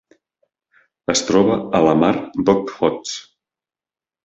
[1.15, 2.11] Es troba a la Mar
[2.49, 3.31] d'Okhotsk.